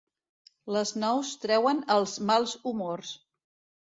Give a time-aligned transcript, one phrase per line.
[0.75, 3.13] Les nous treuen els mals humors.